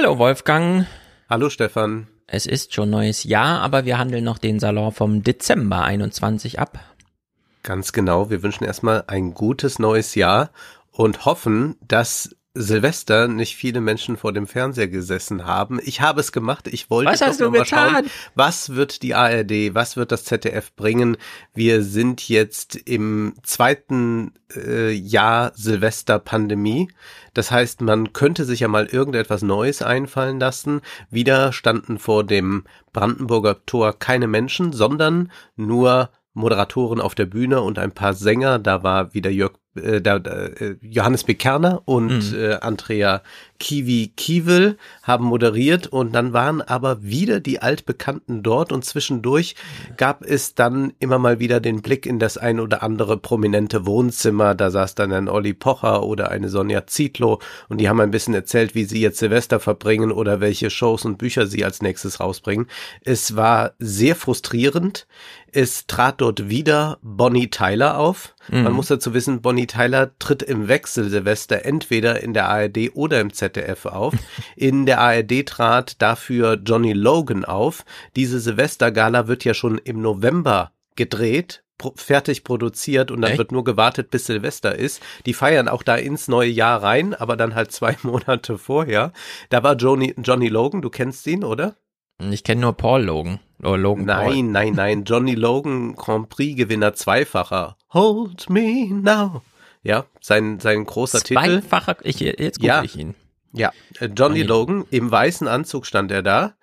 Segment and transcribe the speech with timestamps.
[0.00, 0.86] Hallo Wolfgang.
[1.28, 2.06] Hallo Stefan.
[2.28, 6.78] Es ist schon neues Jahr, aber wir handeln noch den Salon vom Dezember 21 ab.
[7.64, 8.30] Ganz genau.
[8.30, 10.50] Wir wünschen erstmal ein gutes neues Jahr
[10.92, 15.78] und hoffen, dass Silvester nicht viele Menschen vor dem Fernseher gesessen haben.
[15.84, 16.66] Ich habe es gemacht.
[16.66, 17.90] Ich wollte was hast du mal getan?
[17.90, 21.16] schauen, was wird die ARD, was wird das ZDF bringen.
[21.54, 26.90] Wir sind jetzt im zweiten äh, Jahr Silvester-Pandemie.
[27.32, 30.80] Das heißt, man könnte sich ja mal irgendetwas Neues einfallen lassen.
[31.10, 37.78] Wieder standen vor dem Brandenburger Tor keine Menschen, sondern nur Moderatoren auf der Bühne und
[37.78, 38.58] ein paar Sänger.
[38.58, 42.38] Da war wieder Jörg, äh, da, äh, Johannes Bekerner und Mhm.
[42.38, 43.22] äh, Andrea
[43.58, 49.56] Kiwi Kiewel haben moderiert und dann waren aber wieder die Altbekannten dort und zwischendurch
[49.96, 54.54] gab es dann immer mal wieder den Blick in das ein oder andere prominente Wohnzimmer.
[54.54, 58.34] Da saß dann ein Olli Pocher oder eine Sonja Zietlow und die haben ein bisschen
[58.34, 62.68] erzählt, wie sie jetzt Silvester verbringen oder welche Shows und Bücher sie als nächstes rausbringen.
[63.04, 65.06] Es war sehr frustrierend.
[65.50, 68.34] Es trat dort wieder Bonnie Tyler auf.
[68.50, 73.20] Man muss dazu wissen, Bonnie Tyler tritt im Wechsel Silvester entweder in der ARD oder
[73.20, 73.47] im ZDF
[73.86, 74.14] auf.
[74.56, 77.84] In der ARD trat dafür Johnny Logan auf.
[78.16, 81.62] Diese Silvestergala wird ja schon im November gedreht,
[81.94, 83.38] fertig produziert und dann Echt?
[83.38, 85.00] wird nur gewartet, bis Silvester ist.
[85.26, 89.12] Die feiern auch da ins neue Jahr rein, aber dann halt zwei Monate vorher.
[89.50, 91.76] Da war Johnny, Johnny Logan, du kennst ihn, oder?
[92.30, 93.38] Ich kenne nur Paul Logan.
[93.62, 94.34] Oder Logan Paul.
[94.34, 95.04] Nein, nein, nein.
[95.04, 97.76] Johnny Logan, Grand Prix-Gewinner zweifacher.
[97.92, 99.42] Hold me now.
[99.84, 101.34] Ja, sein, sein großer Titel.
[101.40, 102.82] Zweifacher, ich, jetzt google Ja.
[102.82, 103.14] ich ihn.
[103.52, 106.54] Ja, äh, Johnny Johnny Logan, im weißen Anzug stand er da.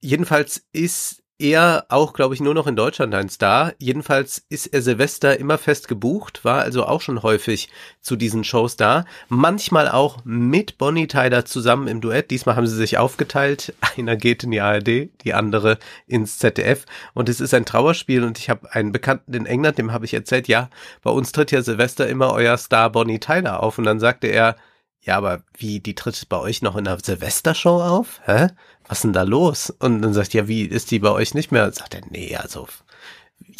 [0.00, 3.74] Jedenfalls ist er auch, glaube ich, nur noch in Deutschland ein Star.
[3.78, 7.68] Jedenfalls ist er Silvester immer fest gebucht, war also auch schon häufig
[8.00, 9.04] zu diesen Shows da.
[9.28, 12.30] Manchmal auch mit Bonnie Tyler zusammen im Duett.
[12.30, 13.74] Diesmal haben sie sich aufgeteilt.
[13.98, 16.86] Einer geht in die ARD, die andere ins ZDF.
[17.12, 20.14] Und es ist ein Trauerspiel und ich habe einen Bekannten in England, dem habe ich
[20.14, 20.70] erzählt, ja,
[21.02, 23.76] bei uns tritt ja Silvester immer euer Star Bonnie Tyler auf.
[23.76, 24.56] Und dann sagte er,
[25.06, 28.20] ja, aber wie, die tritt bei euch noch in der Silvestershow auf?
[28.24, 28.48] Hä?
[28.88, 29.70] Was denn da los?
[29.70, 31.70] Und dann sagt, ja, wie ist die bei euch nicht mehr?
[31.72, 32.66] Sagt er, nee, also,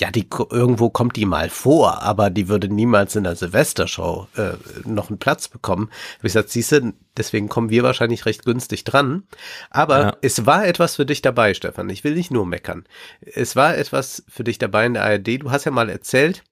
[0.00, 4.54] ja, die, irgendwo kommt die mal vor, aber die würde niemals in der Silvestershow äh,
[4.84, 5.88] noch einen Platz bekommen.
[6.16, 9.22] Hab ich gesagt, siehste, deswegen kommen wir wahrscheinlich recht günstig dran.
[9.70, 10.16] Aber Ja.
[10.22, 11.88] es war etwas für dich dabei, Stefan.
[11.90, 12.84] Ich will nicht nur meckern.
[13.20, 15.42] Es war etwas für dich dabei in der ARD.
[15.42, 16.42] Du hast ja mal erzählt,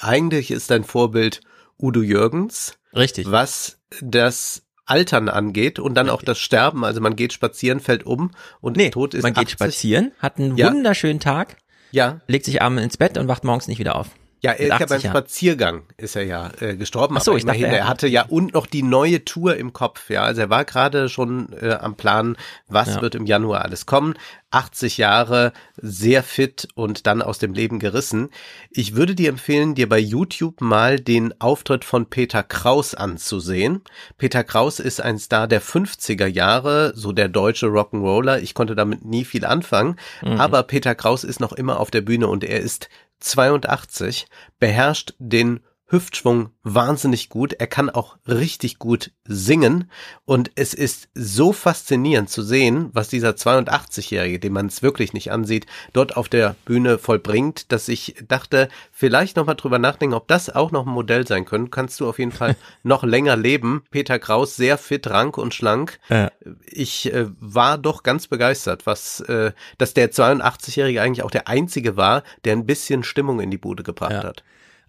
[0.00, 1.42] eigentlich ist dein Vorbild
[1.80, 3.30] Udo Jürgens Richtig.
[3.30, 6.26] was das Altern angeht und dann auch Richtig.
[6.26, 6.84] das Sterben.
[6.84, 9.52] Also man geht spazieren, fällt um und Nee, tot ist man geht 80.
[9.52, 10.68] spazieren, hat einen Ja.
[10.72, 11.56] wunderschönen Tag,
[11.92, 14.08] Ja, legt sich abends ins Bett und wacht morgens nicht wieder auf.
[14.40, 15.10] Ja, er ist ja 80 beim Jahren.
[15.16, 17.16] Spaziergang ist er ja äh, gestorben.
[17.18, 19.72] Ach so, ich dachte, immerhin, er er hatte ja und noch die neue Tour im
[19.72, 20.10] Kopf.
[20.10, 22.36] Ja, also er war gerade schon äh, am Plan,
[22.68, 23.02] was Ja.
[23.02, 24.14] wird im Januar alles kommen.
[24.52, 28.30] 80 Jahre, sehr fit und dann aus dem Leben gerissen.
[28.70, 33.82] Ich würde dir empfehlen, dir bei YouTube mal den Auftritt von Peter Kraus anzusehen.
[34.18, 38.40] Peter Kraus ist ein Star der 50er Jahre, so der deutsche Rock'n'Roller.
[38.40, 42.26] Ich konnte damit nie viel anfangen, aber Peter Kraus ist noch immer auf der Bühne
[42.26, 42.88] und er ist
[43.20, 44.26] 82,
[44.58, 47.54] beherrscht den Hüftschwung wahnsinnig gut.
[47.54, 49.90] Er kann auch richtig gut singen.
[50.24, 55.32] Und es ist so faszinierend zu sehen, was dieser 82-Jährige, dem man es wirklich nicht
[55.32, 60.48] ansieht, dort auf der Bühne vollbringt, dass ich dachte, vielleicht nochmal drüber nachdenken, ob das
[60.48, 61.70] auch noch ein Modell sein könnte.
[61.70, 63.82] Kannst du auf jeden Fall noch länger leben.
[63.90, 65.98] Peter Kraus, sehr fit, rank und schlank.
[66.08, 66.30] Ja.
[66.66, 71.96] Ich äh, war doch ganz begeistert, was, äh, dass der 82-Jährige eigentlich auch der einzige
[71.96, 74.22] war, der ein bisschen Stimmung in die Bude gebracht Ja.
[74.22, 74.44] hat.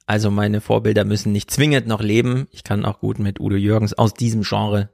[0.06, 2.48] Also meine Vorbilder müssen nicht zwingend noch leben.
[2.52, 4.90] Ich kann auch gut mit Udo Jürgens aus diesem Genre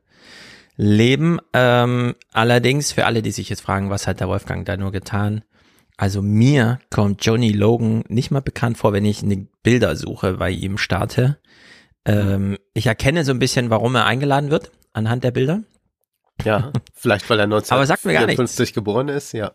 [0.75, 1.39] leben.
[1.53, 5.43] Ähm, allerdings für alle, die sich jetzt fragen, was hat der Wolfgang da nur getan?
[5.97, 10.77] Also mir kommt Johnny Logan nicht mal bekannt vor, wenn ich eine Bildersuche bei ihm
[10.77, 11.39] starte.
[12.05, 15.63] Ähm, ich erkenne so ein bisschen, warum er eingeladen wird anhand der Bilder.
[16.43, 18.39] Ja, vielleicht weil er Aber sagt mir gar nichts.
[18.39, 19.53] 1954 geboren ist, ja.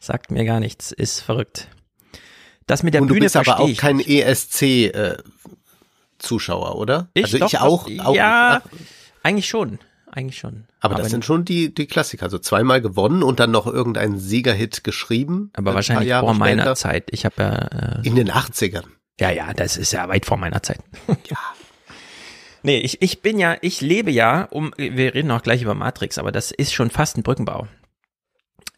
[0.00, 1.68] Sagt mir gar nichts, ist verrückt.
[2.66, 4.08] Das mit der Und du Bühne bist aber auch kein nicht.
[4.08, 7.08] ESC-Zuschauer, oder?
[7.14, 7.88] Ich also doch, ich auch.
[8.04, 8.68] auch ja, ach,
[9.22, 9.78] eigentlich schon,
[10.10, 10.64] eigentlich schon.
[10.80, 12.24] aber das sind schon die, die Klassiker.
[12.24, 15.50] Also zweimal gewonnen und dann noch irgendeinen Siegerhit geschrieben.
[15.54, 16.76] aber wahrscheinlich vor meiner später.
[16.76, 17.04] Zeit.
[17.10, 17.54] Ich habe ja,
[18.00, 18.84] äh, In den 80ern.
[19.20, 20.80] ja, ja, das ist ja weit vor meiner Zeit.
[21.28, 21.36] Ja.
[22.66, 26.16] Nee, ich, ich bin ja, ich lebe ja, um, wir reden auch gleich über Matrix,
[26.16, 27.68] aber das ist schon fast ein Brückenbau.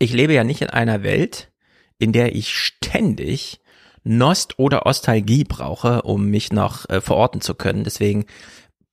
[0.00, 1.52] Ich lebe ja nicht in einer Welt,
[1.98, 3.60] in der ich ständig
[4.06, 7.84] Nost oder Ostalgie brauche, um mich noch äh, verorten zu können.
[7.84, 8.26] Deswegen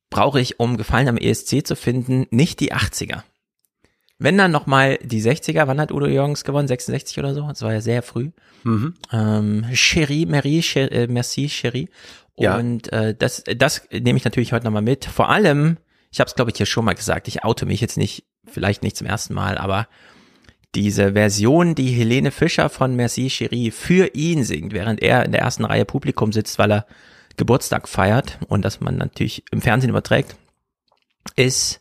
[0.09, 3.21] brauche ich, um Gefallen am ESC zu finden, nicht die 80er.
[4.17, 6.67] Wenn dann nochmal die 60er, wann hat Udo Jürgens gewonnen?
[6.67, 7.47] 66 oder so?
[7.47, 8.31] Das war ja sehr früh.
[8.63, 8.95] Mhm.
[9.11, 11.89] Ähm, Cherie, Marie, Cher, äh, merci, Cherie.
[12.37, 12.57] Ja.
[12.57, 15.05] Und äh, das, das nehme ich natürlich heute nochmal mit.
[15.05, 15.77] Vor allem,
[16.11, 18.81] ich habe es glaube ich hier schon mal gesagt, ich oute mich jetzt nicht, vielleicht
[18.81, 19.87] nicht zum ersten Mal, aber
[20.75, 25.41] diese Version, die Helene Fischer von Merci Cherie für ihn singt, während er in der
[25.41, 26.85] ersten Reihe Publikum sitzt, weil er
[27.37, 30.35] Geburtstag feiert und das man natürlich im Fernsehen überträgt,
[31.35, 31.79] ist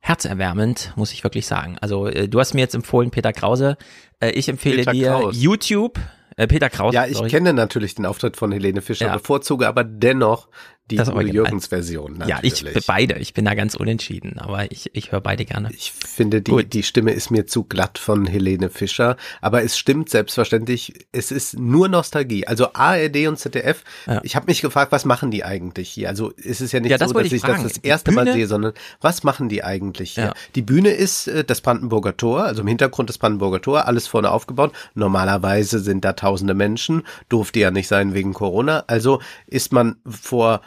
[0.00, 1.76] herzerwärmend, muss ich wirklich sagen.
[1.80, 3.76] Also äh, du hast mir jetzt empfohlen, Peter Krause.
[4.20, 5.36] Äh, ich empfehle Peter dir Kraus.
[5.40, 5.98] YouTube.
[6.36, 6.94] Äh, Peter Krause.
[6.94, 7.28] Ja, ich sorry.
[7.30, 9.16] kenne natürlich den Auftritt von Helene Fischer, Ja.
[9.16, 10.48] bevorzuge aber dennoch
[10.90, 11.20] die Das Udo.
[11.20, 12.16] Jürgens Version.
[12.26, 12.76] Ja, Natürlich.
[12.76, 13.14] ich beide.
[13.18, 15.70] Ich bin da ganz unentschieden, aber ich, ich höre beide gerne.
[15.72, 16.72] Ich finde, die, Gut.
[16.72, 19.16] die Stimme ist mir zu glatt von Helene Fischer.
[19.40, 22.46] Aber es stimmt selbstverständlich, es ist nur Nostalgie.
[22.46, 24.20] Also ARD und ZDF, Ja.
[24.24, 26.08] ich habe mich gefragt, was machen die eigentlich hier?
[26.08, 28.32] Also es ist ja nicht Ja, das so, dass ich ich das das erste Mal
[28.32, 30.24] sehe, sondern was machen die eigentlich hier?
[30.24, 30.34] Ja.
[30.54, 34.30] Die Bühne ist äh, das Brandenburger Tor, also im Hintergrund das Brandenburger Tor, alles vorne
[34.30, 34.72] aufgebaut.
[34.94, 38.84] Normalerweise sind da tausende Menschen, durfte ja nicht sein wegen Corona.
[38.86, 40.60] Also ist man vor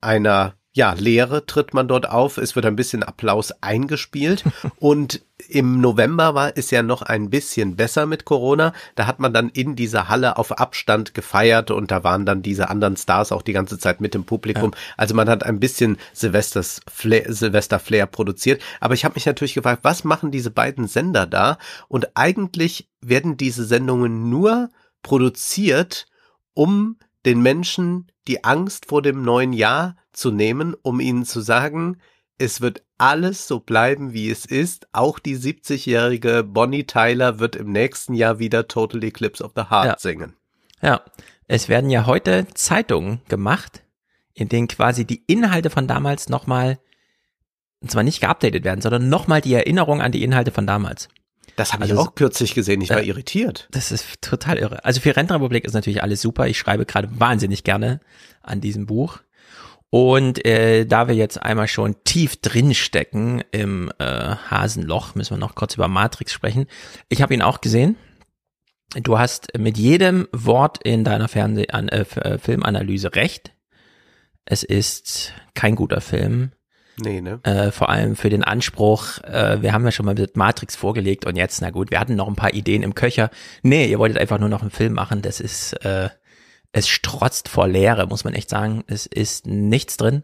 [0.00, 4.44] einer ja, Leere tritt man dort auf, es wird ein bisschen Applaus eingespielt
[4.78, 8.72] und im November war es ja noch ein bisschen besser mit Corona.
[8.94, 12.70] Da hat man dann in dieser Halle auf Abstand gefeiert und da waren dann diese
[12.70, 14.72] anderen Stars auch die ganze Zeit mit im Publikum.
[14.96, 18.62] Also man hat ein bisschen Silvesters Flair, Silvester Flair produziert.
[18.80, 21.58] Aber ich habe mich natürlich gefragt, was machen diese beiden Sender da?
[21.88, 24.70] Und eigentlich werden diese Sendungen nur
[25.02, 26.06] produziert,
[26.54, 26.96] um
[27.26, 31.98] den Menschen die Angst vor dem neuen Jahr zu nehmen, um ihnen zu sagen,
[32.38, 34.88] es wird alles so bleiben, wie es ist.
[34.92, 39.86] Auch die 70-jährige Bonnie Tyler wird im nächsten Jahr wieder Total Eclipse of the Heart
[39.86, 39.98] Ja.
[39.98, 40.34] singen.
[40.80, 41.02] Ja,
[41.46, 43.84] es werden ja heute Zeitungen gemacht,
[44.34, 46.78] in denen quasi die Inhalte von damals nochmal,
[47.80, 51.08] und zwar nicht geupdatet werden, sondern nochmal die Erinnerung an die Inhalte von damals.
[51.56, 52.80] Das habe Also ich auch kürzlich gesehen.
[52.80, 53.04] Ich war Ja.
[53.04, 53.68] irritiert.
[53.70, 54.84] Das ist total irre.
[54.84, 56.46] Also für Rentenrepublik ist natürlich alles super.
[56.46, 58.00] Ich schreibe gerade wahnsinnig gerne
[58.42, 59.18] an diesem Buch.
[59.90, 65.38] Und äh, da wir jetzt einmal schon tief drin stecken im äh, Hasenloch, müssen wir
[65.38, 66.66] noch kurz über Matrix sprechen.
[67.10, 67.96] Ich habe ihn auch gesehen.
[68.94, 73.52] Du hast mit jedem Wort in deiner Fernseh an, äh, äh, Filmanalyse recht.
[74.46, 76.52] Es ist kein guter Film.
[76.98, 77.40] Nee, ne?
[77.42, 81.24] Äh, vor allem für den Anspruch, äh, wir haben ja schon mal mit Matrix vorgelegt
[81.24, 83.30] und jetzt, na gut, wir hatten noch ein paar Ideen im Köcher.
[83.62, 86.10] Nee, ihr wolltet einfach nur noch einen Film machen, das ist, äh,
[86.72, 88.82] es strotzt vor Leere, muss man echt sagen.
[88.86, 90.22] Es ist nichts drin.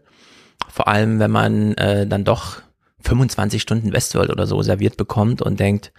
[0.67, 2.61] Vor allem, wenn man äh, dann doch
[3.01, 5.93] 25 Stunden Westworld oder so serviert bekommt und denkt,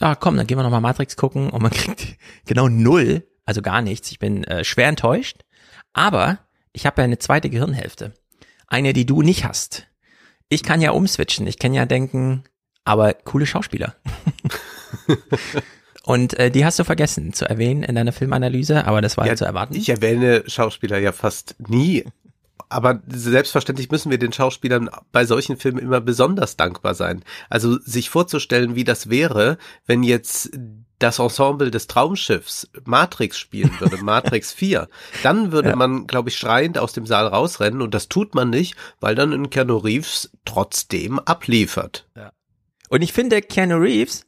[0.00, 2.16] ja komm, dann gehen wir noch mal Matrix gucken und man kriegt
[2.46, 4.10] genau null, also gar nichts.
[4.10, 5.42] Ich bin äh, schwer enttäuscht,
[5.92, 6.38] aber
[6.72, 8.14] ich habe ja eine zweite Gehirnhälfte.
[8.66, 9.88] Eine, die du nicht hast.
[10.52, 11.46] Ich kann ja umswitchen.
[11.46, 12.44] Ich kann ja denken,
[12.84, 13.94] aber coole Schauspieler.
[16.04, 19.34] Und äh, die hast du vergessen zu erwähnen in deiner Filmanalyse, aber das war ja,
[19.34, 19.74] zu erwarten.
[19.74, 22.04] Ich erwähne Schauspieler ja fast nie.
[22.68, 27.24] Aber selbstverständlich müssen wir den Schauspielern bei solchen Filmen immer besonders dankbar sein.
[27.48, 29.56] Also sich vorzustellen, wie das wäre,
[29.86, 30.50] wenn jetzt
[31.02, 34.88] das Ensemble des Traumschiffs Matrix spielen würde, Matrix 4,
[35.22, 35.76] dann würde Ja.
[35.76, 39.32] man, glaube ich, schreiend aus dem Saal rausrennen und das tut man nicht, weil dann
[39.32, 42.08] in Keanu Reeves trotzdem abliefert.
[42.88, 44.26] Und ich finde, Keanu Reeves,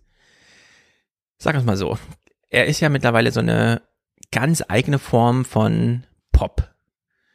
[1.39, 1.99] sag es mal so,
[2.51, 3.83] er ist ja mittlerweile so eine
[4.31, 6.71] ganz eigene Form von Pop.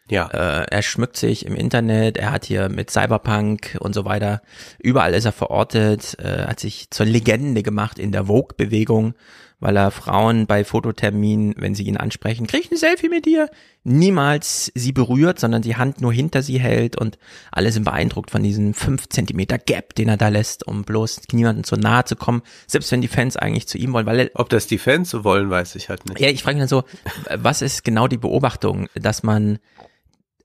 [0.10, 0.28] Ja.
[0.28, 4.42] Äh, er schmückt sich im Internet, er hat hier mit Cyberpunk und so weiter,
[4.80, 9.14] überall ist er verortet, äh, hat sich zur Legende gemacht in der Vogue-Bewegung,
[9.60, 13.50] weil er Frauen bei Fototerminen, wenn sie ihn ansprechen, krieg ich ein Selfie mit dir,
[13.84, 17.18] niemals sie berührt, sondern die Hand nur hinter sie hält und
[17.52, 21.64] alle sind beeindruckt von diesem 5 Zentimeter Gap, den er da lässt, um bloß niemandem
[21.66, 24.50] zu nahe zu kommen, selbst wenn die Fans eigentlich zu ihm wollen, weil er Ob
[24.50, 26.20] das die Fans so wollen, weiß ich halt nicht.
[26.20, 26.84] ja, ich frage mich dann so,
[27.36, 29.60] was ist genau die Beobachtung, dass man,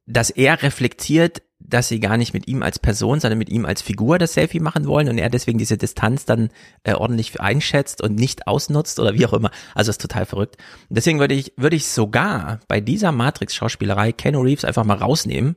[0.07, 3.81] dass er reflektiert, dass sie gar nicht mit ihm als Person, sondern mit ihm als
[3.81, 6.51] Figur das Selfie machen wollen und er deswegen diese Distanz dann
[6.83, 9.51] äh, ordentlich einschätzt und nicht ausnutzt oder wie auch immer.
[9.75, 10.59] Also ist total verrückt.
[10.91, 15.57] Deswegen würde ich, würde ich sogar bei dieser Matrix-Schauspielerei Keanu Reeves einfach mal rausnehmen,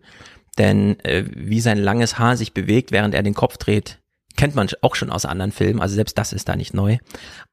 [0.58, 4.00] denn äh, wie sein langes Haar sich bewegt, während er den Kopf dreht,
[4.38, 6.98] kennt man auch schon aus anderen Filmen, also selbst das ist da nicht neu.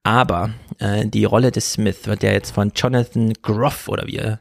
[0.04, 4.40] Aber äh, die Rolle des Smith wird ja jetzt von Jonathan Groff oder wie er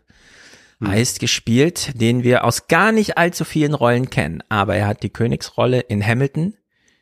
[0.86, 4.44] heißt gespielt, den wir aus gar nicht allzu vielen Rollen kennen.
[4.50, 6.56] Aber er hat die Königsrolle in Hamilton,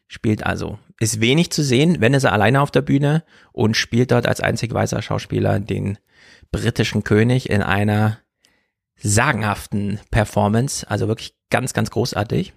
[0.08, 4.28] spielt also, ist wenig zu sehen, wenn er alleine auf der Bühne und spielt dort
[4.28, 5.98] als einzig weißer Schauspieler den
[6.52, 8.20] britischen König in einer
[8.98, 12.54] sagenhaften Performance, also wirklich ganz, ganz großartig.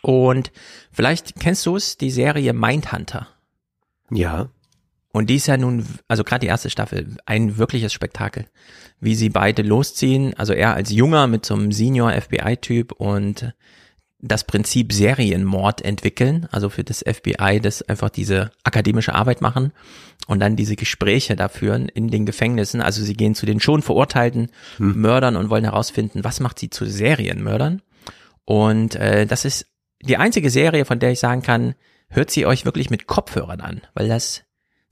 [0.00, 0.50] Und
[0.90, 3.28] vielleicht kennst du es, die Serie Mindhunter.
[4.10, 4.48] Ja.
[5.12, 8.46] Und die ist ja nun, also gerade die erste Staffel, ein wirkliches Spektakel.
[8.98, 13.52] Wie sie beide losziehen, also er als Junger mit so einem Senior-FBI-Typ und
[14.22, 19.72] das Prinzip Serienmord entwickeln, also für das FBI, das einfach diese akademische Arbeit machen
[20.28, 22.80] und dann diese Gespräche da führen in den Gefängnissen.
[22.80, 25.00] Also sie gehen zu den schon verurteilten hm.
[25.00, 27.82] Mördern und wollen herausfinden, was macht sie zu Serienmördern.
[28.44, 29.66] Und äh, das ist
[30.00, 31.74] die einzige Serie, von der ich sagen kann,
[32.08, 34.44] hört sie euch wirklich mit Kopfhörern an, weil das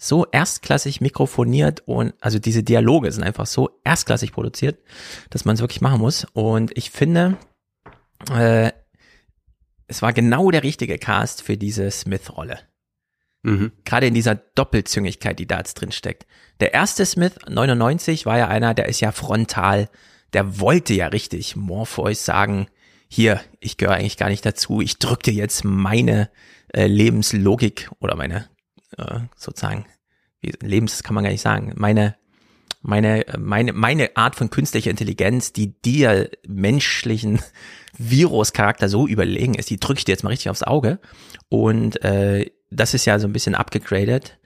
[0.02, 4.78] so erstklassig mikrofoniert und also diese Dialoge sind einfach so erstklassig produziert,
[5.28, 6.26] dass man es wirklich machen muss.
[6.32, 7.36] Und ich finde,
[8.32, 8.72] äh,
[9.88, 12.60] es war genau der richtige Cast für diese Smith-Rolle.
[13.42, 13.72] Mhm.
[13.84, 16.26] Gerade in dieser Doppelzüngigkeit, die da jetzt drin steckt.
[16.60, 19.90] Der erste Smith, 99, war ja einer, der ist ja frontal,
[20.32, 22.68] der wollte ja richtig Morpheus sagen,
[23.06, 26.30] hier, ich gehöre eigentlich gar nicht dazu, ich drück dir jetzt meine
[26.72, 28.48] äh, Lebenslogik oder meine
[28.96, 29.86] äh, sozusagen,
[30.40, 32.16] wie, Lebens kann man gar nicht sagen, meine
[32.82, 37.40] meine, meine, meine Art von künstlicher Intelligenz, die dir menschlichen
[37.98, 40.98] Virus-Charakter so überlegen ist, die drücke ich dir jetzt mal richtig aufs Auge.
[41.48, 44.38] Und äh, das ist ja so ein bisschen abgegradet.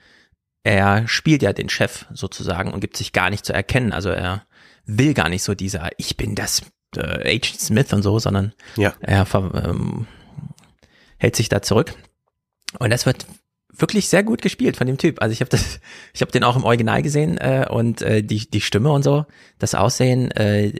[0.63, 3.93] Er spielt ja den Chef sozusagen und gibt sich gar nicht zu erkennen.
[3.93, 4.45] Also er
[4.85, 6.63] will gar nicht so dieser, ich bin das
[6.97, 8.93] äh, Agent Smith und so, sondern ja.
[8.99, 10.07] er ähm,
[11.17, 11.93] hält sich da zurück.
[12.79, 13.25] Und das wird
[13.77, 15.21] wirklich sehr gut gespielt von dem Typ.
[15.21, 15.79] Also ich habe das,
[16.13, 19.25] ich habe den auch im Original gesehen äh, und äh, die die Stimme und so,
[19.59, 20.73] das Aussehen, äh,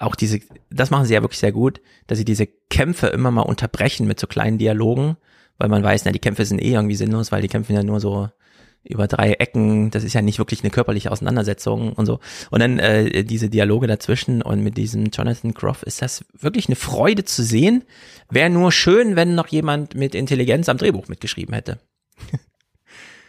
[0.00, 0.40] auch diese,
[0.70, 4.20] das machen sie ja wirklich sehr gut, dass sie diese Kämpfe immer mal unterbrechen mit
[4.20, 5.16] so kleinen Dialogen,
[5.58, 8.00] weil man weiß, na die Kämpfe sind eh irgendwie sinnlos, weil die kämpfen ja nur
[8.00, 8.28] so
[8.84, 12.20] über drei Ecken, das ist ja nicht wirklich eine körperliche Auseinandersetzung und so.
[12.50, 16.76] Und dann äh, diese Dialoge dazwischen und mit diesem Jonathan Groff ist das wirklich eine
[16.76, 17.84] Freude zu sehen.
[18.30, 21.80] Wäre nur schön, wenn noch jemand mit Intelligenz am Drehbuch mitgeschrieben hätte.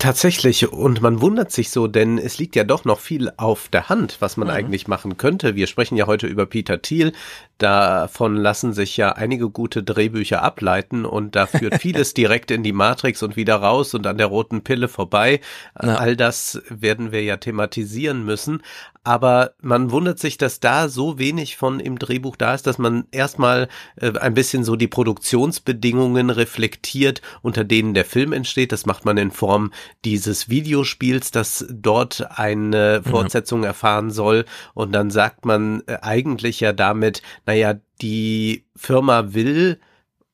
[0.01, 3.89] Tatsächlich, und man wundert sich so, denn es liegt ja doch noch viel auf der
[3.89, 4.53] Hand, was man mhm.
[4.53, 5.55] eigentlich machen könnte.
[5.55, 7.11] Wir sprechen ja heute über Peter Thiel.
[7.57, 12.71] Davon lassen sich ja einige gute Drehbücher ableiten und da führt vieles direkt in die
[12.71, 15.41] Matrix und wieder raus und an der roten Pille vorbei.
[15.83, 15.95] Ja.
[15.95, 18.63] All das werden wir ja thematisieren müssen
[19.03, 23.05] aber man wundert sich, dass da so wenig von im Drehbuch da ist, dass man
[23.11, 28.71] erstmal äh, ein bisschen so die Produktionsbedingungen reflektiert, unter denen der Film entsteht.
[28.71, 29.71] Das macht man in Form
[30.05, 34.45] dieses Videospiels, das dort eine Fortsetzung erfahren soll.
[34.73, 39.79] Und dann sagt man äh, eigentlich ja damit, naja, die Firma will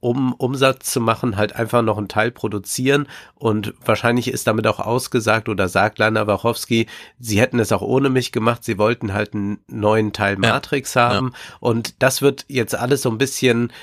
[0.05, 3.07] um Umsatz zu machen, halt einfach noch einen Teil produzieren.
[3.33, 6.85] Und wahrscheinlich ist damit auch ausgesagt oder sagt Lana Wachowski,
[7.17, 8.63] sie hätten es auch ohne mich gemacht.
[8.63, 11.09] Sie wollten halt einen neuen Teil Matrix ja.
[11.09, 11.31] haben.
[11.33, 11.57] Ja.
[11.59, 13.73] Und das wird jetzt alles so ein bisschen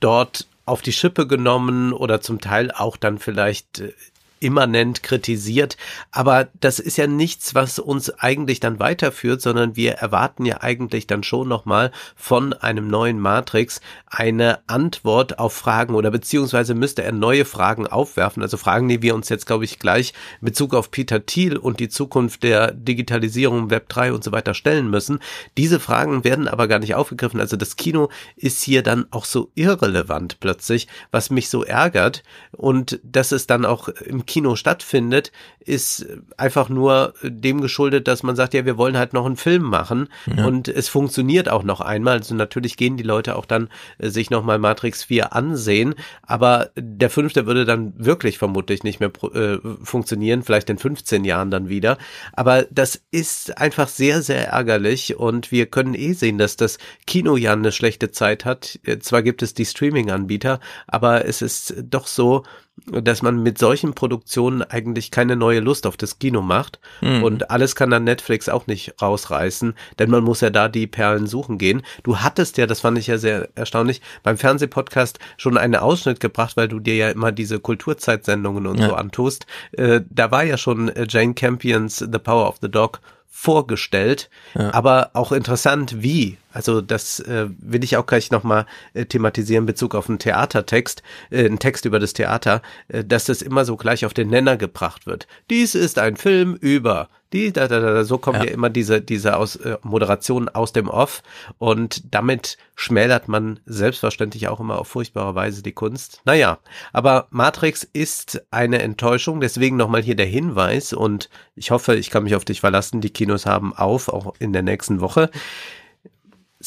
[0.00, 3.92] dort auf die Schippe genommen oder zum Teil auch dann vielleicht äh,
[4.40, 5.76] immanent kritisiert.
[6.10, 11.06] Aber das ist ja nichts, was uns eigentlich dann weiterführt, sondern wir erwarten ja eigentlich
[11.06, 17.12] dann schon nochmal von einem neuen Matrix eine Antwort auf Fragen oder beziehungsweise müsste er
[17.12, 18.42] neue Fragen aufwerfen.
[18.42, 21.80] Also Fragen, die wir uns jetzt, glaube ich, gleich in Bezug auf Peter Thiel und
[21.80, 25.20] die Zukunft der Digitalisierung, Web 3 und so weiter stellen müssen.
[25.56, 27.40] Diese Fragen werden aber gar nicht aufgegriffen.
[27.40, 33.00] Also das Kino ist hier dann auch so irrelevant plötzlich, was mich so ärgert und
[33.02, 36.06] dass es dann auch im Kino stattfindet, ist
[36.36, 40.08] einfach nur dem geschuldet, dass man sagt, ja, wir wollen halt noch einen Film machen
[40.26, 40.46] ja.
[40.46, 42.18] und es funktioniert auch noch einmal.
[42.18, 43.68] Also natürlich gehen die Leute auch dann
[43.98, 49.10] äh, sich nochmal Matrix 4 ansehen, aber der fünfte würde dann wirklich vermutlich nicht mehr
[49.34, 51.98] äh, funktionieren, vielleicht in 15 Jahren dann wieder.
[52.32, 57.36] Aber das ist einfach sehr, sehr ärgerlich und wir können eh sehen, dass das Kino
[57.36, 58.78] ja eine schlechte Zeit hat.
[58.84, 62.44] Äh, zwar gibt es die Streaming-Anbieter, aber es ist doch so,
[62.86, 66.78] dass man mit solchen Produktionen eigentlich keine neue Lust auf das Kino macht.
[67.00, 67.22] Mhm.
[67.22, 71.26] Und alles kann dann Netflix auch nicht rausreißen, denn man muss ja da die Perlen
[71.26, 71.82] suchen gehen.
[72.02, 76.56] Du hattest ja, das fand ich ja sehr erstaunlich, beim Fernsehpodcast schon einen Ausschnitt gebracht,
[76.56, 78.88] weil du dir ja immer diese Kulturzeitsendungen und ja.
[78.88, 79.46] so antust.
[79.72, 83.00] Äh, da war ja schon äh, Jane Campions The Power of the Dog
[83.38, 84.74] vorgestellt, ja.
[84.74, 86.38] aber auch interessant, wie.
[86.52, 91.02] Also das äh, will ich auch gleich nochmal äh, thematisieren in Bezug auf einen Theatertext,
[91.30, 94.56] äh, einen Text über das Theater, äh, dass das immer so gleich auf den Nenner
[94.56, 95.26] gebracht wird.
[95.50, 99.02] Dies ist ein Film über die, da, da, da, so kommen ja, ja immer diese,
[99.02, 101.22] diese aus, äh, Moderationen aus dem Off
[101.58, 106.22] und damit schmälert man selbstverständlich auch immer auf furchtbare Weise die Kunst.
[106.24, 106.58] Naja,
[106.92, 112.24] aber Matrix ist eine Enttäuschung, deswegen nochmal hier der Hinweis und ich hoffe, ich kann
[112.24, 115.30] mich auf dich verlassen, die Kinos haben auf, auch in der nächsten Woche.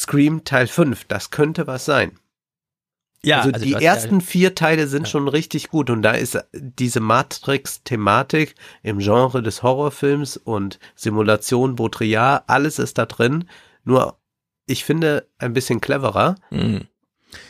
[0.02, 2.18] Scream Teil 5, das könnte was sein.
[3.24, 5.12] Ja, also, also die ersten ja, vier Teile sind ja.
[5.12, 12.46] schon richtig gut und da ist diese Matrix-Thematik im Genre des Horrorfilms und Simulation, Baudrillard,
[12.48, 13.48] alles ist da drin.
[13.84, 14.18] Nur
[14.66, 16.88] ich finde ein bisschen cleverer mhm.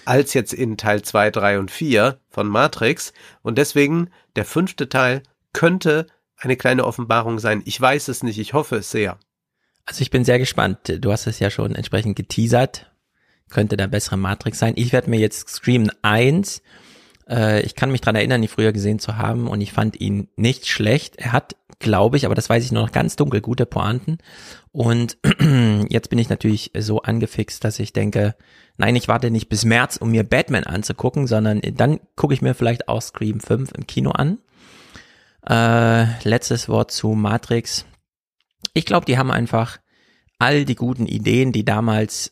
[0.03, 5.23] als jetzt in Teil zwei, drei und vier von Matrix und deswegen der fünfte Teil
[5.53, 7.61] könnte eine kleine Offenbarung sein.
[7.63, 9.17] Ich weiß es nicht, ich hoffe es sehr.
[9.85, 10.79] Also ich bin sehr gespannt.
[10.99, 12.91] Du hast es ja schon entsprechend geteasert
[13.51, 14.73] könnte der bessere Matrix sein.
[14.77, 16.63] Ich werde mir jetzt Scream 1,
[17.29, 20.29] äh, ich kann mich dran erinnern, ihn früher gesehen zu haben und ich fand ihn
[20.35, 21.17] nicht schlecht.
[21.17, 24.17] Er hat, glaube ich, aber das weiß ich nur noch ganz dunkel, gute Pointen.
[24.71, 25.17] Und
[25.89, 28.35] jetzt bin ich natürlich so angefixt, dass ich denke,
[28.77, 32.55] nein, ich warte nicht bis März, um mir Batman anzugucken, sondern dann gucke ich mir
[32.55, 34.39] vielleicht auch Scream 5 im Kino an.
[35.47, 37.85] Äh, letztes Wort zu Matrix.
[38.73, 39.79] Ich glaube, die haben einfach
[40.39, 42.31] all die guten Ideen, die damals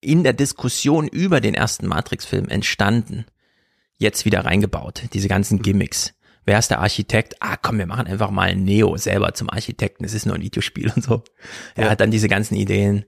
[0.00, 3.24] in der Diskussion über den ersten Matrix-Film entstanden,
[3.96, 5.04] jetzt wieder reingebaut.
[5.12, 6.14] Diese ganzen Gimmicks.
[6.44, 7.36] Wer ist der Architekt?
[7.40, 10.04] Ah, komm, wir machen einfach mal Neo selber zum Architekten.
[10.04, 11.22] Es ist nur ein Videospiel und so.
[11.74, 11.90] Er ja.
[11.90, 13.04] hat dann diese ganzen Ideen.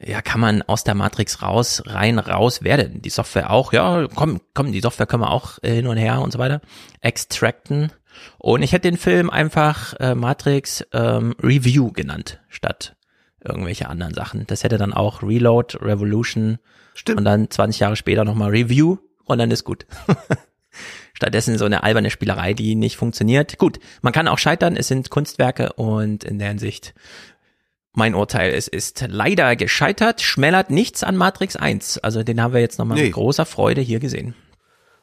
[0.00, 3.02] Ja, kann man aus der Matrix raus, rein, raus, wer denn?
[3.02, 3.72] Die Software auch?
[3.72, 6.60] Ja, komm, komm, die Software können wir auch äh, hin und her und so weiter.
[7.00, 7.92] Extracten.
[8.38, 12.96] Und ich hätte den Film einfach äh, Matrix ähm, Review genannt, statt
[13.44, 14.46] irgendwelche anderen Sachen.
[14.46, 16.58] Das hätte dann auch Reload, Revolution
[16.94, 17.18] Stimmt.
[17.18, 19.86] und dann 20 Jahre später nochmal Review und dann ist gut.
[21.14, 23.58] Stattdessen so eine alberne Spielerei, die nicht funktioniert.
[23.58, 26.94] Gut, man kann auch scheitern, es sind Kunstwerke und in der Hinsicht
[27.92, 31.98] mein Urteil, es ist leider gescheitert, schmälert nichts an Matrix 1.
[31.98, 33.04] Also den haben wir jetzt nochmal nee.
[33.04, 34.34] mit großer Freude hier gesehen.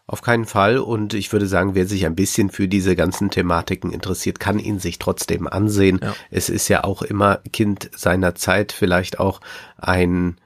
[0.07, 0.77] Auf keinen Fall.
[0.77, 4.79] Und ich würde sagen, wer sich ein bisschen für diese ganzen Thematiken interessiert, kann ihn
[4.79, 5.99] sich trotzdem ansehen.
[6.01, 6.15] Ja.
[6.29, 9.41] Es ist ja auch immer Kind seiner Zeit, vielleicht auch
[9.77, 10.37] ein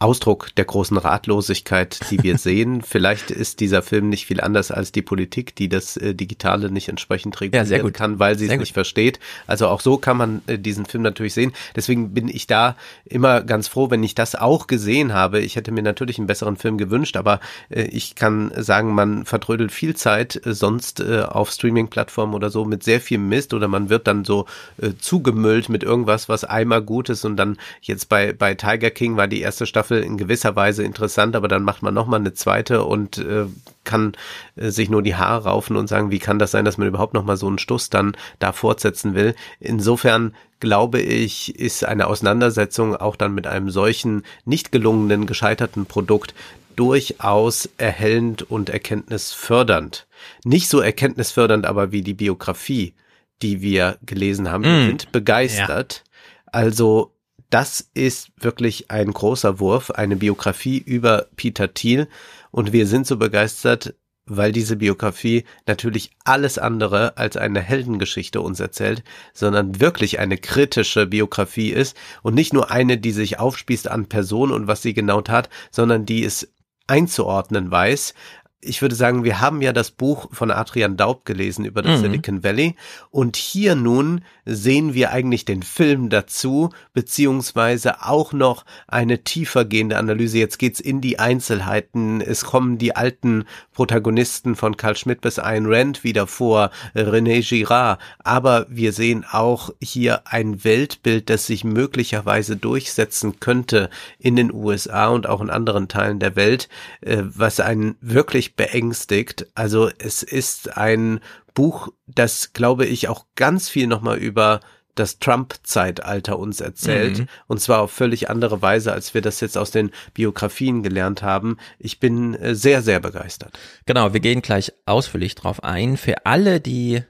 [0.00, 2.82] Ausdruck der großen Ratlosigkeit, die wir sehen.
[2.82, 6.88] Vielleicht ist dieser Film nicht viel anders als die Politik, die das äh, Digitale nicht
[6.88, 9.18] entsprechend regulieren ja, kann, weil sie es nicht versteht.
[9.48, 11.52] Also auch so kann man äh, diesen Film natürlich sehen.
[11.74, 15.40] Deswegen bin ich da immer ganz froh, wenn ich das auch gesehen habe.
[15.40, 19.72] Ich hätte mir natürlich einen besseren Film gewünscht, aber äh, ich kann sagen, man vertrödelt
[19.72, 23.88] viel Zeit äh, sonst äh, auf Streaming-Plattformen oder so mit sehr viel Mist oder man
[23.88, 24.46] wird dann so
[24.80, 29.16] äh, zugemüllt mit irgendwas, was einmal gut ist und dann jetzt bei, bei Tiger King
[29.16, 32.34] war die erste Staffel Staffel in gewisser Weise interessant, aber dann macht man nochmal eine
[32.34, 33.46] zweite und äh,
[33.84, 34.12] kann
[34.56, 37.14] äh, sich nur die Haare raufen und sagen, wie kann das sein, dass man überhaupt
[37.14, 39.34] nochmal so einen Stuss dann da fortsetzen will.
[39.60, 46.34] Insofern glaube ich, ist eine Auseinandersetzung auch dann mit einem solchen nicht gelungenen, gescheiterten Produkt
[46.76, 50.06] durchaus erhellend und erkenntnisfördernd.
[50.44, 52.92] Nicht so erkenntnisfördernd aber wie die Biografie,
[53.40, 54.62] die wir gelesen haben.
[54.62, 54.64] Mm.
[54.64, 56.02] Wir sind begeistert.
[56.04, 56.52] Ja.
[56.52, 57.12] Also
[57.50, 62.08] das ist wirklich ein großer Wurf, eine Biografie über Peter Thiel.
[62.50, 63.94] Und wir sind so begeistert,
[64.26, 71.06] weil diese Biografie natürlich alles andere als eine Heldengeschichte uns erzählt, sondern wirklich eine kritische
[71.06, 75.22] Biografie ist und nicht nur eine, die sich aufspießt an Person und was sie genau
[75.22, 76.52] tat, sondern die es
[76.86, 78.14] einzuordnen weiß,
[78.60, 82.02] ich würde sagen, wir haben ja das Buch von Adrian Daub gelesen über das mhm.
[82.02, 82.74] Silicon Valley
[83.10, 90.38] und hier nun sehen wir eigentlich den Film dazu, beziehungsweise auch noch eine tiefergehende Analyse.
[90.38, 92.20] Jetzt geht's in die Einzelheiten.
[92.20, 93.44] Es kommen die alten
[93.74, 99.70] Protagonisten von Karl Schmidt bis Ayn Rand wieder vor, René Girard, aber wir sehen auch
[99.80, 105.88] hier ein Weltbild, das sich möglicherweise durchsetzen könnte in den USA und auch in anderen
[105.88, 106.68] Teilen der Welt,
[107.02, 109.46] äh, was einen wirklich wirklich beängstigt.
[109.54, 111.20] Also es ist ein
[111.54, 114.60] Buch, das, glaube ich, auch ganz viel nochmal über
[114.94, 117.20] das Trump-Zeitalter uns erzählt.
[117.20, 117.26] Mhm.
[117.46, 121.56] Und zwar auf völlig andere Weise, als wir das jetzt aus den Biografien gelernt haben.
[121.78, 123.56] Ich bin äh, sehr, sehr begeistert.
[123.86, 125.96] Genau, wir gehen gleich ausführlich drauf ein.
[125.96, 127.02] Für alle, die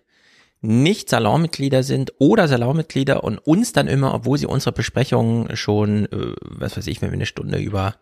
[0.61, 6.35] nicht Salonmitglieder sind oder Salonmitglieder und uns dann immer, obwohl sie unsere Besprechungen schon, äh,
[6.43, 7.95] was weiß ich, wenn wir eine Stunde über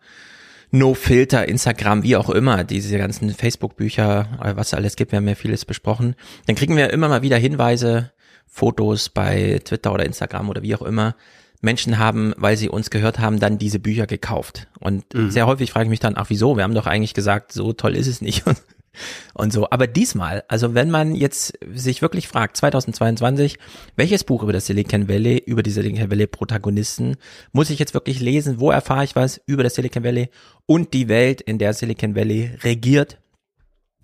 [0.71, 5.27] No Filter, Instagram, wie auch immer, diese ganzen Facebook-Bücher, äh, was alles gibt, wir haben
[5.27, 6.15] ja vieles besprochen.
[6.45, 8.11] Dann kriegen wir immer mal wieder Hinweise,
[8.45, 11.15] Fotos bei Twitter oder Instagram oder wie auch immer.
[11.61, 14.67] Menschen haben, weil sie uns gehört haben, dann diese Bücher gekauft.
[14.79, 15.31] Und mhm.
[15.31, 16.55] sehr häufig frage ich mich dann, ach wieso?
[16.55, 18.43] Wir haben doch eigentlich gesagt, so toll ist es nicht.
[19.33, 19.69] und so.
[19.69, 23.57] Aber diesmal, also wenn man jetzt sich wirklich fragt, 2022,
[23.95, 27.17] welches Buch über das Silicon Valley, über die Silicon Valley Protagonisten
[27.51, 28.59] muss ich jetzt wirklich lesen?
[28.59, 30.29] Wo erfahre ich was über das Silicon Valley
[30.65, 33.17] und die Welt, in der Silicon Valley regiert?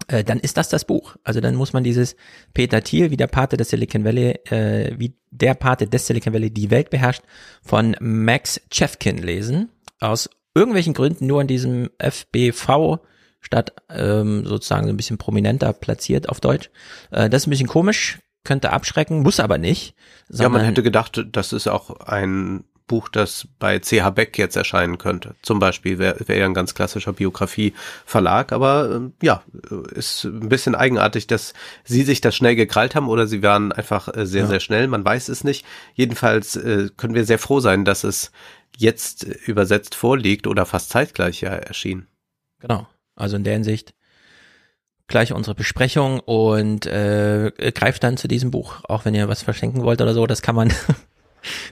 [0.07, 1.15] Äh, dann ist das das Buch.
[1.23, 2.15] Also dann muss man dieses
[2.53, 6.51] Peter Thiel, wie der Pate des Silicon Valley, äh, wie der Pate des Silicon Valley
[6.51, 7.23] die Welt beherrscht,
[7.61, 12.99] von Max Chefkin lesen aus irgendwelchen Gründen nur in diesem FBV
[13.43, 16.69] statt ähm, sozusagen so ein bisschen prominenter platziert auf Deutsch.
[17.11, 19.95] Äh, das ist ein bisschen komisch, könnte abschrecken, muss aber nicht.
[20.29, 24.97] Ja, man hätte gedacht, das ist auch ein Buch, das bei CH Beck jetzt erscheinen
[24.97, 25.35] könnte.
[25.41, 29.43] Zum Beispiel wäre wär ja ein ganz klassischer Biografieverlag, aber äh, ja,
[29.91, 31.53] ist ein bisschen eigenartig, dass
[31.83, 34.47] sie sich das schnell gekrallt haben oder sie waren einfach äh, sehr, ja.
[34.47, 34.87] sehr schnell.
[34.87, 35.65] Man weiß es nicht.
[35.93, 38.31] Jedenfalls äh, können wir sehr froh sein, dass es
[38.77, 42.07] jetzt übersetzt vorliegt oder fast zeitgleich ja erschien.
[42.59, 42.87] Genau.
[43.15, 43.93] Also in der Hinsicht
[45.07, 49.83] gleich unsere Besprechung und äh, greift dann zu diesem Buch, auch wenn ihr was verschenken
[49.83, 50.73] wollt oder so, das kann man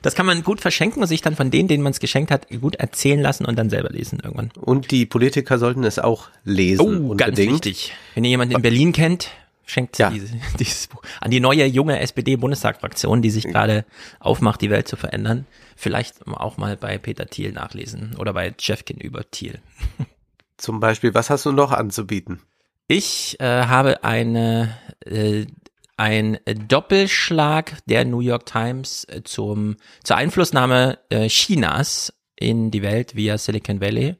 [0.01, 2.47] Das kann man gut verschenken und sich dann von denen, denen man es geschenkt hat,
[2.49, 4.51] gut erzählen lassen und dann selber lesen irgendwann.
[4.59, 6.81] Und die Politiker sollten es auch lesen.
[6.81, 7.19] Oh, unbedingt.
[7.19, 7.93] ganz wichtig.
[8.15, 9.29] Wenn ihr jemanden in Berlin kennt,
[9.65, 10.09] schenkt ja.
[10.09, 13.85] diese, dieses Buch an die neue junge SPD-Bundestagsfraktion, die sich gerade
[14.19, 15.45] aufmacht, die Welt zu verändern.
[15.75, 19.59] Vielleicht auch mal bei Peter Thiel nachlesen oder bei Jeffkin über Thiel.
[20.61, 22.41] Zum Beispiel, was hast du noch anzubieten?
[22.87, 25.47] Ich äh, habe eine äh,
[25.97, 33.15] ein Doppelschlag der New York Times äh, zum, zur Einflussnahme äh, Chinas in die Welt
[33.15, 34.09] via Silicon Valley.
[34.09, 34.15] Äh,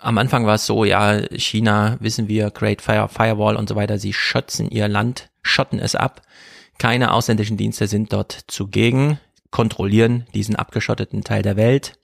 [0.00, 3.98] am Anfang war es so, ja, China, wissen wir, Great Fire, Firewall und so weiter,
[3.98, 6.22] sie schützen ihr Land, schotten es ab.
[6.78, 9.18] Keine ausländischen Dienste sind dort zugegen,
[9.50, 11.98] kontrollieren diesen abgeschotteten Teil der Welt.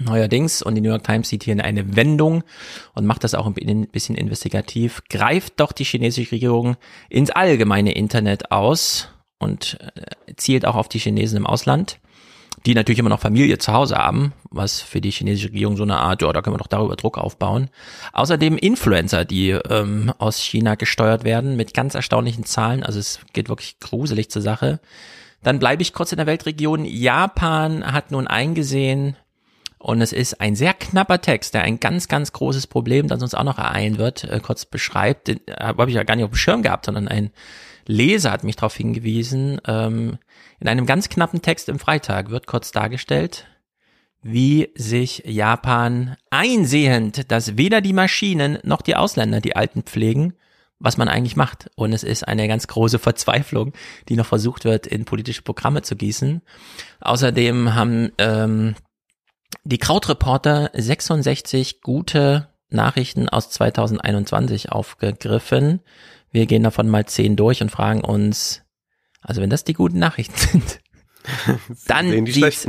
[0.00, 2.42] Neuerdings, und die New York Times sieht hier eine Wendung
[2.94, 6.76] und macht das auch ein bisschen investigativ, greift doch die chinesische Regierung
[7.08, 9.08] ins allgemeine Internet aus
[9.38, 11.98] und äh, zielt auch auf die Chinesen im Ausland,
[12.66, 15.96] die natürlich immer noch Familie zu Hause haben, was für die chinesische Regierung so eine
[15.96, 17.70] Art, ja, da können wir doch darüber Druck aufbauen.
[18.12, 23.48] Außerdem Influencer, die ähm, aus China gesteuert werden mit ganz erstaunlichen Zahlen, also es geht
[23.48, 24.80] wirklich gruselig zur Sache.
[25.42, 26.84] Dann bleibe ich kurz in der Weltregion.
[26.84, 29.16] Japan hat nun eingesehen,
[29.82, 33.34] und es ist ein sehr knapper Text, der ein ganz, ganz großes Problem, das uns
[33.34, 35.28] auch noch ereilen wird, äh, kurz beschreibt.
[35.28, 37.30] Den äh, habe ich ja gar nicht auf dem Schirm gehabt, sondern ein
[37.86, 39.58] Leser hat mich darauf hingewiesen.
[39.66, 40.18] Ähm,
[40.60, 43.46] in einem ganz knappen Text im Freitag wird kurz dargestellt,
[44.22, 50.34] wie sich Japan einsehend, dass weder die Maschinen noch die Ausländer die Alten pflegen,
[50.78, 51.70] was man eigentlich macht.
[51.74, 53.72] Und es ist eine ganz große Verzweiflung,
[54.10, 56.42] die noch versucht wird, in politische Programme zu gießen.
[57.00, 58.74] Außerdem haben ähm,
[59.64, 65.80] die Krautreporter 66 gute Nachrichten aus 2021 aufgegriffen.
[66.30, 68.62] Wir gehen davon mal zehn durch und fragen uns,
[69.20, 70.80] also wenn das die guten Nachrichten sind,
[71.86, 72.26] dann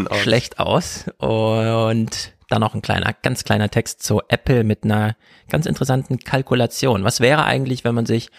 [0.08, 0.18] aus.
[0.18, 1.06] schlecht aus.
[1.18, 5.16] Und dann noch ein kleiner, ganz kleiner Text zu Apple mit einer
[5.50, 7.04] ganz interessanten Kalkulation.
[7.04, 8.30] Was wäre eigentlich, wenn man sich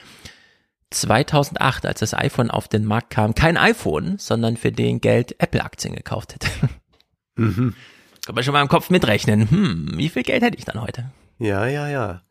[0.91, 5.95] 2008, als das iPhone auf den Markt kam, kein iPhone, sondern für den Geld Apple-Aktien
[5.95, 6.49] gekauft hätte?
[7.37, 7.75] Mhm.
[8.25, 9.51] Kann man schon mal im Kopf mitrechnen.
[9.51, 11.11] Hm, wie viel Geld hätte ich dann heute?
[11.39, 12.23] Ja, ja, ja.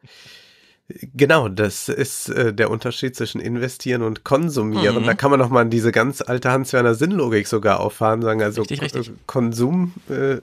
[1.13, 5.01] Genau, das ist äh, der Unterschied zwischen investieren und konsumieren.
[5.01, 5.05] Mhm.
[5.05, 8.81] Da kann man noch mal diese ganz alte Hans-Werner Sinnlogik sogar auffahren, sagen also richtig,
[8.81, 9.11] richtig.
[9.27, 10.37] Konsum äh,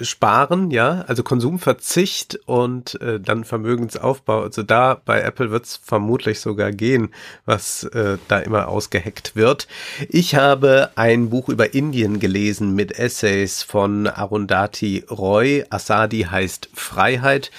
[0.00, 4.42] sparen, ja, also Konsumverzicht und äh, dann Vermögensaufbau.
[4.42, 7.10] Also da bei Apple wird es vermutlich sogar gehen,
[7.44, 9.68] was äh, da immer ausgeheckt wird.
[10.08, 15.64] Ich habe ein Buch über Indien gelesen mit Essays von Arundhati Roy.
[15.70, 17.50] Asadi heißt Freiheit.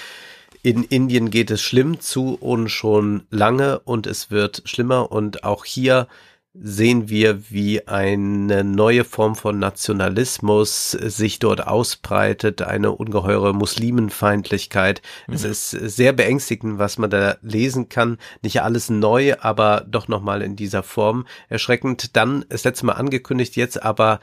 [0.64, 5.66] In Indien geht es schlimm zu und schon lange und es wird schlimmer und auch
[5.66, 6.08] hier
[6.54, 15.02] sehen wir, wie eine neue Form von Nationalismus sich dort ausbreitet, eine ungeheure Muslimenfeindlichkeit.
[15.28, 15.34] Mhm.
[15.34, 18.18] Es ist sehr beängstigend, was man da lesen kann.
[18.42, 22.18] Nicht alles neu, aber doch nochmal in dieser Form erschreckend.
[22.18, 24.20] Dann das letzte Mal angekündigt, jetzt aber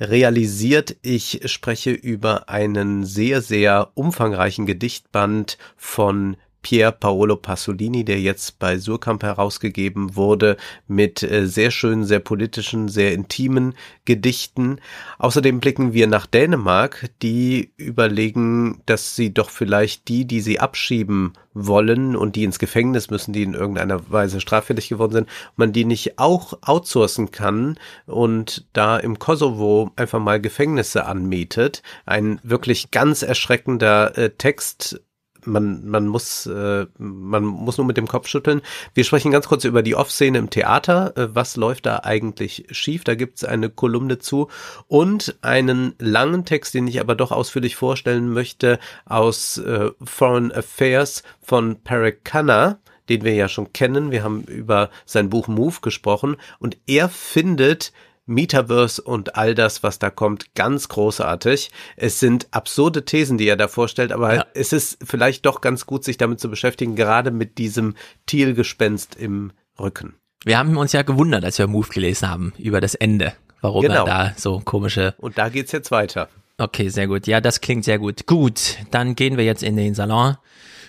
[0.00, 0.96] realisiert.
[1.02, 8.76] Ich spreche über einen sehr, sehr umfangreichen Gedichtband von Pier Paolo Pasolini, der jetzt bei
[8.76, 10.56] Surkamp herausgegeben wurde,
[10.88, 13.74] mit äh, sehr schönen, sehr politischen, sehr intimen
[14.04, 14.80] Gedichten.
[15.20, 21.34] Außerdem blicken wir nach Dänemark, die überlegen, dass sie doch vielleicht die, die sie abschieben
[21.54, 25.84] wollen und die ins Gefängnis müssen, die in irgendeiner Weise straffällig geworden sind, man die
[25.84, 31.84] nicht auch outsourcen kann und da im Kosovo einfach mal Gefängnisse anmietet.
[32.06, 35.00] Ein wirklich ganz erschreckender äh, Text
[35.46, 38.62] man, man muss, äh, man muss nur mit dem Kopf schütteln.
[38.94, 41.16] Wir sprechen ganz kurz über die Off-Szene im Theater.
[41.16, 43.04] Äh, was läuft da eigentlich schief?
[43.04, 44.48] Da gibt's eine Kolumne zu
[44.88, 51.22] und einen langen Text, den ich aber doch ausführlich vorstellen möchte, aus äh, Foreign Affairs
[51.40, 52.78] von Parek Khanna
[53.08, 54.10] den wir ja schon kennen.
[54.10, 57.92] Wir haben über sein Buch Move gesprochen und er findet
[58.26, 61.70] Metaverse und all das, was da kommt, ganz großartig.
[61.96, 64.46] Es sind absurde Thesen, die er da vorstellt, aber ja.
[64.54, 67.94] es ist vielleicht doch ganz gut, sich damit zu beschäftigen, gerade mit diesem
[68.26, 70.14] Thielgespenst im Rücken.
[70.44, 74.04] Wir haben uns ja gewundert, als wir Move gelesen haben, über das Ende, warum genau.
[74.04, 75.14] er da so komische.
[75.18, 76.28] Und da geht's jetzt weiter.
[76.58, 77.26] Okay, sehr gut.
[77.26, 78.26] Ja, das klingt sehr gut.
[78.26, 80.36] Gut, dann gehen wir jetzt in den Salon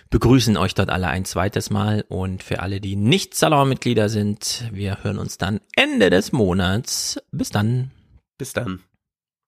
[0.09, 5.03] begrüßen euch dort alle ein zweites Mal und für alle, die nicht Salonmitglieder sind, wir
[5.03, 7.19] hören uns dann Ende des Monats.
[7.31, 7.91] Bis dann.
[8.37, 8.81] Bis dann.